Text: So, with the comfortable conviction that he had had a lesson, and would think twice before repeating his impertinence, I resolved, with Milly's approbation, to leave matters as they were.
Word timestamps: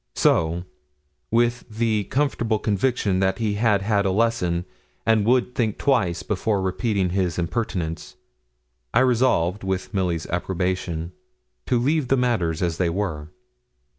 So, 0.15 0.63
with 1.29 1.63
the 1.69 2.05
comfortable 2.05 2.57
conviction 2.57 3.19
that 3.19 3.37
he 3.37 3.53
had 3.53 3.83
had 3.83 4.03
a 4.03 4.09
lesson, 4.09 4.65
and 5.05 5.27
would 5.27 5.53
think 5.53 5.77
twice 5.77 6.23
before 6.23 6.59
repeating 6.59 7.11
his 7.11 7.37
impertinence, 7.37 8.15
I 8.95 9.01
resolved, 9.01 9.63
with 9.63 9.93
Milly's 9.93 10.25
approbation, 10.25 11.11
to 11.67 11.77
leave 11.77 12.09
matters 12.17 12.63
as 12.63 12.77
they 12.79 12.89
were. 12.89 13.27